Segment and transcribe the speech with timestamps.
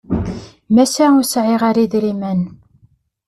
[0.75, 2.41] Maca ur sɛiɣ ara idrimen.